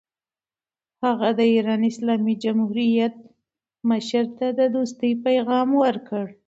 [1.05, 3.15] هغه د ایران اسلامي جمهوریت
[3.89, 6.25] مشر ته د دوستۍ پیغام ورکړ.